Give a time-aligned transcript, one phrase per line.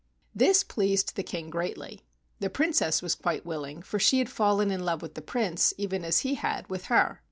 [0.33, 2.01] This pleased the King greatly.
[2.39, 5.75] The Prin¬ cess was quite willing, for she had fallen in love with the Prince
[5.77, 7.19] even as he had with her.